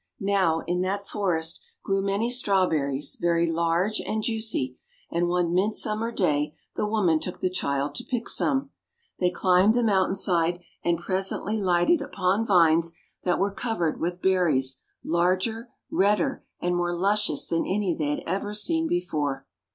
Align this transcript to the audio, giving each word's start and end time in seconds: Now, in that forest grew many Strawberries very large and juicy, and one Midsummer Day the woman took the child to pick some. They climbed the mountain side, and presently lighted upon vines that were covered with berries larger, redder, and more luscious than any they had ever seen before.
Now, 0.19 0.61
in 0.65 0.81
that 0.81 1.07
forest 1.07 1.61
grew 1.83 2.01
many 2.01 2.31
Strawberries 2.31 3.17
very 3.21 3.45
large 3.45 3.99
and 4.01 4.23
juicy, 4.23 4.79
and 5.11 5.27
one 5.27 5.53
Midsummer 5.53 6.11
Day 6.11 6.55
the 6.75 6.87
woman 6.87 7.19
took 7.19 7.39
the 7.39 7.51
child 7.51 7.93
to 7.93 8.03
pick 8.03 8.27
some. 8.27 8.71
They 9.19 9.29
climbed 9.29 9.75
the 9.75 9.83
mountain 9.83 10.15
side, 10.15 10.57
and 10.83 10.97
presently 10.97 11.61
lighted 11.61 12.01
upon 12.01 12.47
vines 12.47 12.93
that 13.25 13.37
were 13.37 13.53
covered 13.53 13.99
with 13.99 14.23
berries 14.23 14.81
larger, 15.03 15.69
redder, 15.91 16.43
and 16.59 16.75
more 16.75 16.95
luscious 16.95 17.45
than 17.47 17.67
any 17.67 17.93
they 17.95 18.09
had 18.09 18.23
ever 18.25 18.55
seen 18.55 18.87
before. 18.87 19.45